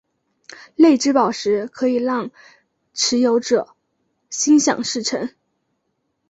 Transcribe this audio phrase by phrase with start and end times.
[0.75, 2.31] 泪之宝石可以让
[2.91, 3.75] 持有者
[4.31, 5.29] 心想事成。